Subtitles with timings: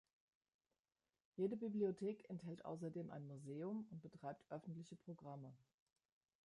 [1.37, 5.53] Jede Bibliothek enthält außerdem ein Museum und betreibt öffentliche Programme.